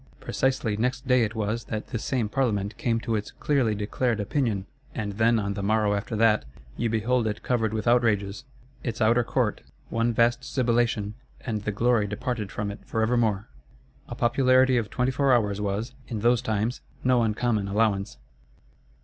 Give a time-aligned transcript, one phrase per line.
[0.19, 4.65] Precisely next day it was, that this same Parlement came to its "clearly declared opinion:"
[4.95, 6.43] and then on the morrow after that,
[6.75, 8.43] you behold it "covered with outrages";
[8.83, 9.61] its outer court,
[9.91, 13.47] one vast sibilation, and the glory departed from it for evermore.
[14.07, 18.17] A popularity of twenty four hours was, in those times, no uncommon allowance.